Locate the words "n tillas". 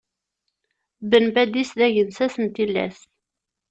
2.43-2.97